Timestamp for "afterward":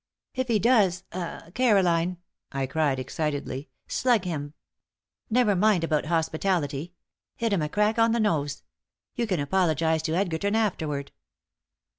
10.55-11.11